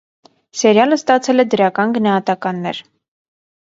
Սերիալը 0.61 0.97
ստացել 1.01 1.43
է 1.45 1.47
դրական 1.53 1.93
գնահատականներ։ 1.99 2.85